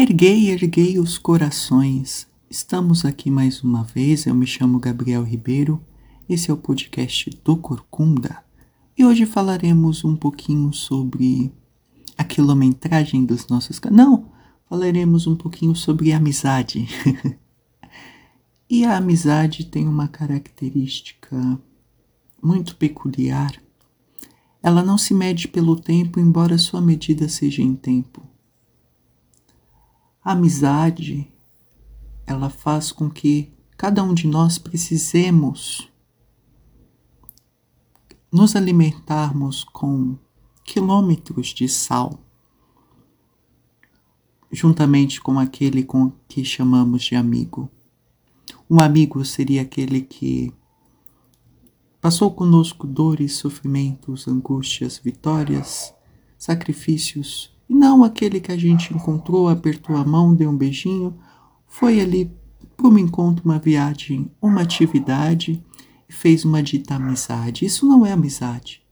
Erguei, 0.00 0.52
erguei 0.52 0.96
os 0.96 1.18
corações. 1.18 2.28
Estamos 2.48 3.04
aqui 3.04 3.32
mais 3.32 3.64
uma 3.64 3.82
vez. 3.82 4.26
Eu 4.26 4.34
me 4.34 4.46
chamo 4.46 4.78
Gabriel 4.78 5.24
Ribeiro. 5.24 5.84
Esse 6.28 6.52
é 6.52 6.54
o 6.54 6.56
podcast 6.56 7.28
do 7.44 7.56
Corcunda. 7.56 8.44
E 8.96 9.04
hoje 9.04 9.26
falaremos 9.26 10.04
um 10.04 10.14
pouquinho 10.14 10.72
sobre 10.72 11.52
a 12.16 12.22
quilometragem 12.22 13.24
dos 13.24 13.48
nossos. 13.48 13.80
Não, 13.90 14.30
falaremos 14.68 15.26
um 15.26 15.34
pouquinho 15.34 15.74
sobre 15.74 16.12
amizade. 16.12 16.86
e 18.70 18.84
a 18.84 18.98
amizade 18.98 19.64
tem 19.64 19.88
uma 19.88 20.06
característica 20.06 21.60
muito 22.40 22.76
peculiar. 22.76 23.60
Ela 24.62 24.80
não 24.80 24.96
se 24.96 25.12
mede 25.12 25.48
pelo 25.48 25.74
tempo, 25.74 26.20
embora 26.20 26.56
sua 26.56 26.80
medida 26.80 27.28
seja 27.28 27.62
em 27.62 27.74
tempo. 27.74 28.27
A 30.28 30.32
amizade, 30.32 31.26
ela 32.26 32.50
faz 32.50 32.92
com 32.92 33.08
que 33.08 33.50
cada 33.78 34.02
um 34.02 34.12
de 34.12 34.26
nós 34.26 34.58
precisemos 34.58 35.90
nos 38.30 38.54
alimentarmos 38.54 39.64
com 39.64 40.18
quilômetros 40.62 41.46
de 41.46 41.66
sal, 41.66 42.22
juntamente 44.52 45.18
com 45.18 45.38
aquele 45.38 45.82
com 45.82 46.12
que 46.28 46.44
chamamos 46.44 47.04
de 47.04 47.16
amigo. 47.16 47.70
Um 48.68 48.82
amigo 48.82 49.24
seria 49.24 49.62
aquele 49.62 50.02
que 50.02 50.52
passou 52.02 52.30
conosco 52.30 52.86
dores, 52.86 53.36
sofrimentos, 53.36 54.28
angústias, 54.28 54.98
vitórias, 54.98 55.94
sacrifícios, 56.36 57.56
e 57.68 57.74
não 57.74 58.02
aquele 58.02 58.40
que 58.40 58.52
a 58.52 58.56
gente 58.56 58.94
encontrou, 58.94 59.48
apertou 59.48 59.96
a 59.96 60.04
mão, 60.04 60.34
deu 60.34 60.50
um 60.50 60.56
beijinho, 60.56 61.18
foi 61.66 62.00
ali 62.00 62.32
para 62.76 62.88
um 62.88 62.98
encontro, 62.98 63.44
uma 63.44 63.58
viagem, 63.58 64.30
uma 64.40 64.62
atividade 64.62 65.62
fez 66.08 66.44
uma 66.44 66.62
dita 66.62 66.94
amizade. 66.94 67.64
Isso 67.64 67.86
não 67.86 68.04
é 68.04 68.12
amizade. 68.12 68.82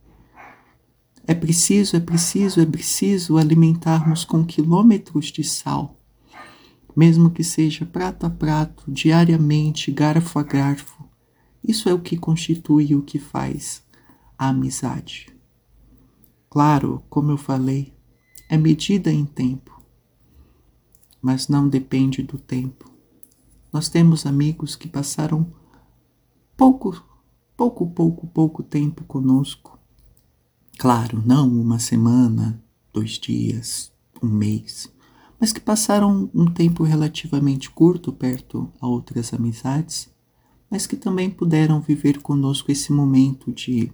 É 1.25 1.33
preciso, 1.33 1.97
é 1.97 1.99
preciso, 1.99 2.61
é 2.61 2.65
preciso 2.65 3.37
alimentarmos 3.37 4.23
com 4.23 4.45
quilômetros 4.45 5.25
de 5.25 5.43
sal, 5.43 5.99
mesmo 6.95 7.29
que 7.29 7.43
seja 7.43 7.85
prato 7.85 8.25
a 8.25 8.29
prato, 8.29 8.83
diariamente, 8.87 9.91
garfo 9.91 10.39
a 10.39 10.43
garfo. 10.43 11.03
Isso 11.61 11.89
é 11.89 11.93
o 11.93 11.99
que 11.99 12.15
constitui 12.15 12.95
o 12.95 13.01
que 13.01 13.19
faz 13.19 13.83
a 14.37 14.49
amizade. 14.49 15.27
Claro, 16.49 17.03
como 17.09 17.31
eu 17.31 17.37
falei, 17.37 17.93
é 18.49 18.57
medida 18.57 19.11
em 19.11 19.25
tempo, 19.25 19.81
mas 21.21 21.47
não 21.47 21.67
depende 21.67 22.21
do 22.21 22.37
tempo. 22.37 22.91
Nós 23.71 23.89
temos 23.89 24.25
amigos 24.25 24.75
que 24.75 24.87
passaram 24.87 25.51
pouco, 26.55 27.03
pouco, 27.55 27.87
pouco, 27.89 28.27
pouco 28.27 28.63
tempo 28.63 29.03
conosco 29.03 29.77
Claro, 30.77 31.23
não 31.25 31.49
uma 31.49 31.79
semana, 31.79 32.63
dois 32.93 33.13
dias, 33.13 33.91
um 34.21 34.27
mês, 34.27 34.93
mas 35.39 35.51
que 35.51 35.59
passaram 35.59 36.29
um 36.35 36.45
tempo 36.45 36.83
relativamente 36.83 37.67
curto 37.71 38.13
perto 38.13 38.71
a 38.79 38.87
outras 38.87 39.33
amizades, 39.33 40.07
mas 40.69 40.85
que 40.85 40.95
também 40.95 41.31
puderam 41.31 41.81
viver 41.81 42.21
conosco 42.21 42.71
esse 42.71 42.93
momento 42.93 43.51
de 43.51 43.91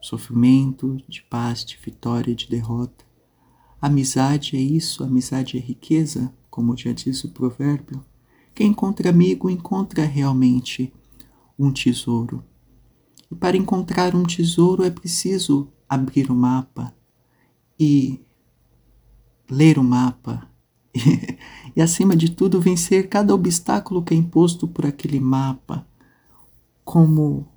sofrimento, 0.00 1.02
de 1.08 1.20
paz, 1.22 1.64
de 1.64 1.76
vitória, 1.84 2.32
de 2.32 2.48
derrota. 2.48 3.04
Amizade 3.82 4.56
é 4.56 4.60
isso, 4.60 5.02
amizade 5.02 5.58
é 5.58 5.60
riqueza, 5.60 6.32
como 6.48 6.76
já 6.76 6.92
diz 6.92 7.24
o 7.24 7.32
provérbio. 7.32 8.00
Quem 8.54 8.68
encontra 8.68 9.10
amigo 9.10 9.50
encontra 9.50 10.04
realmente 10.04 10.92
um 11.58 11.72
tesouro. 11.72 12.44
E 13.28 13.34
para 13.34 13.56
encontrar 13.56 14.14
um 14.14 14.22
tesouro 14.22 14.84
é 14.84 14.90
preciso 14.90 15.68
abrir 15.88 16.30
o 16.30 16.34
mapa 16.36 16.94
e 17.76 18.20
ler 19.50 19.80
o 19.80 19.82
mapa. 19.82 20.48
e, 21.74 21.82
acima 21.82 22.14
de 22.14 22.30
tudo, 22.30 22.60
vencer 22.60 23.08
cada 23.08 23.34
obstáculo 23.34 24.04
que 24.04 24.14
é 24.14 24.16
imposto 24.16 24.68
por 24.68 24.86
aquele 24.86 25.18
mapa, 25.18 25.84
como 26.84 27.48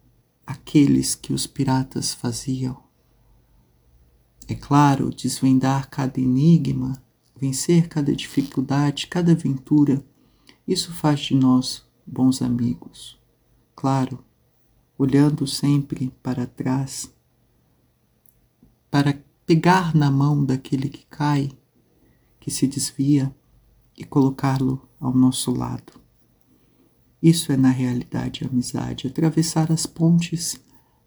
aqueles 0.44 1.14
que 1.14 1.34
os 1.34 1.46
piratas 1.46 2.16
faziam. 2.16 2.85
É 4.48 4.54
claro, 4.54 5.10
desvendar 5.10 5.90
cada 5.90 6.20
enigma, 6.20 7.02
vencer 7.36 7.88
cada 7.88 8.16
dificuldade, 8.16 9.08
cada 9.08 9.32
aventura, 9.32 10.06
isso 10.68 10.94
faz 10.94 11.22
de 11.22 11.36
nós 11.36 11.84
bons 12.06 12.42
amigos. 12.42 13.20
Claro, 13.76 14.24
olhando 14.98 15.48
sempre 15.48 16.14
para 16.22 16.46
trás, 16.46 17.12
para 18.90 19.20
pegar 19.46 19.96
na 19.96 20.10
mão 20.10 20.46
daquele 20.46 20.90
que 20.90 21.06
cai, 21.08 21.52
que 22.40 22.52
se 22.52 22.68
desvia 22.68 23.36
e 23.98 24.04
colocá-lo 24.04 24.88
ao 25.00 25.14
nosso 25.14 25.52
lado. 25.52 25.94
Isso 27.22 27.52
é, 27.52 27.58
na 27.58 27.70
realidade, 27.70 28.46
amizade, 28.46 29.08
atravessar 29.08 29.72
as 29.72 29.86
pontes 29.86 30.60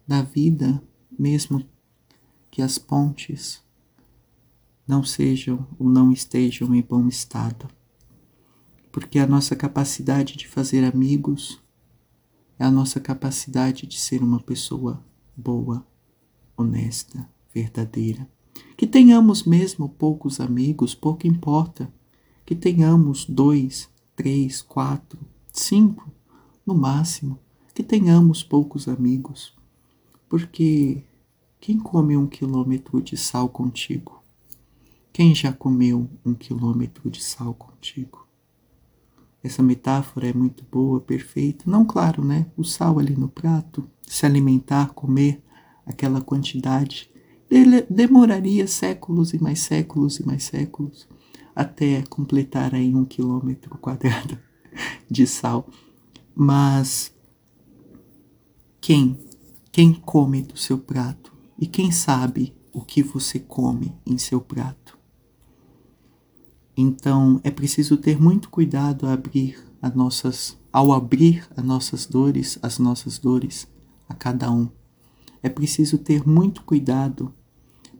da 0.05 0.21
vida, 0.21 0.83
mesmo 1.17 1.65
que 2.49 2.61
as 2.61 2.77
pontes 2.77 3.61
não 4.87 5.03
sejam 5.03 5.67
ou 5.77 5.87
não 5.87 6.11
estejam 6.11 6.73
em 6.73 6.81
bom 6.81 7.07
estado. 7.07 7.67
Porque 8.91 9.19
a 9.19 9.27
nossa 9.27 9.55
capacidade 9.55 10.35
de 10.35 10.47
fazer 10.47 10.83
amigos 10.83 11.61
é 12.57 12.65
a 12.65 12.71
nossa 12.71 12.99
capacidade 12.99 13.85
de 13.85 13.99
ser 13.99 14.23
uma 14.23 14.39
pessoa 14.39 15.03
boa, 15.37 15.85
honesta, 16.57 17.29
verdadeira. 17.53 18.27
Que 18.75 18.87
tenhamos 18.87 19.43
mesmo 19.43 19.87
poucos 19.89 20.39
amigos, 20.39 20.95
pouco 20.95 21.27
importa. 21.27 21.91
Que 22.45 22.55
tenhamos 22.55 23.25
dois, 23.25 23.87
três, 24.15 24.61
quatro, 24.61 25.19
cinco, 25.53 26.11
no 26.65 26.73
máximo. 26.73 27.37
Que 27.73 27.83
tenhamos 27.83 28.43
poucos 28.43 28.87
amigos. 28.87 29.53
Porque 30.27 31.03
quem 31.59 31.77
come 31.77 32.15
um 32.15 32.25
quilômetro 32.25 33.01
de 33.01 33.17
sal 33.17 33.49
contigo? 33.49 34.23
Quem 35.11 35.35
já 35.35 35.51
comeu 35.51 36.09
um 36.25 36.33
quilômetro 36.33 37.09
de 37.09 37.21
sal 37.21 37.53
contigo? 37.53 38.25
Essa 39.43 39.61
metáfora 39.61 40.29
é 40.29 40.33
muito 40.33 40.63
boa, 40.71 41.01
perfeita. 41.01 41.69
Não, 41.69 41.83
claro, 41.83 42.23
né? 42.23 42.45
O 42.55 42.63
sal 42.63 42.97
ali 42.97 43.15
no 43.15 43.27
prato, 43.27 43.89
se 44.01 44.25
alimentar, 44.25 44.93
comer 44.93 45.41
aquela 45.85 46.21
quantidade, 46.21 47.11
demoraria 47.89 48.65
séculos 48.65 49.33
e 49.33 49.41
mais 49.41 49.59
séculos 49.59 50.19
e 50.19 50.25
mais 50.25 50.43
séculos 50.43 51.07
até 51.53 52.03
completar 52.03 52.73
aí 52.73 52.95
um 52.95 53.03
quilômetro 53.03 53.77
quadrado 53.79 54.39
de 55.11 55.27
sal. 55.27 55.67
Mas 56.33 57.13
quem, 58.79 59.19
quem 59.71 59.93
come 59.93 60.41
do 60.41 60.57
seu 60.57 60.77
prato 60.77 61.28
e 61.59 61.67
quem 61.67 61.91
sabe 61.91 62.55
o 62.71 62.81
que 62.81 63.03
você 63.03 63.37
come 63.37 63.93
em 64.05 64.17
seu 64.17 64.39
prato? 64.39 64.97
Então 66.75 67.41
é 67.43 67.51
preciso 67.51 67.97
ter 67.97 68.21
muito 68.21 68.49
cuidado 68.49 69.05
a 69.05 69.11
abrir 69.11 69.61
as 69.81 69.93
nossas, 69.93 70.57
ao 70.71 70.93
abrir 70.93 71.45
as 71.57 71.63
nossas 71.63 72.05
dores, 72.05 72.57
as 72.61 72.79
nossas 72.79 73.17
dores 73.17 73.67
a 74.07 74.13
cada 74.13 74.49
um. 74.49 74.69
É 75.43 75.49
preciso 75.49 75.97
ter 75.97 76.25
muito 76.25 76.63
cuidado 76.63 77.33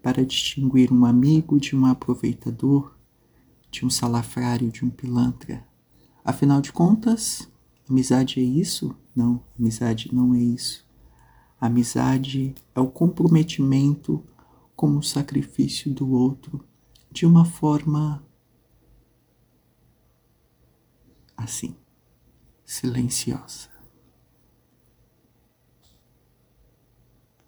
para 0.02 0.26
distinguir 0.26 0.94
um 0.94 1.06
amigo 1.06 1.60
de 1.60 1.76
um 1.76 1.86
aproveitador, 1.86 2.96
de 3.70 3.86
um 3.86 3.90
salafrário, 3.90 4.72
de 4.72 4.86
um 4.86 4.90
pilantra. 4.90 5.66
Afinal 6.24 6.62
de 6.62 6.72
contas, 6.72 7.50
amizade 7.90 8.40
é 8.40 8.44
isso? 8.44 8.96
Não, 9.14 9.44
amizade 9.60 10.10
não 10.14 10.34
é 10.34 10.40
isso. 10.40 10.88
Amizade 11.60 12.56
é 12.74 12.80
o 12.80 12.88
comprometimento 12.88 14.24
com 14.76 14.98
o 14.98 15.04
sacrifício 15.04 15.94
do 15.94 16.12
outro 16.12 16.66
de 17.12 17.26
uma 17.26 17.44
forma 17.44 18.24
assim, 21.36 21.76
silenciosa. 22.66 23.79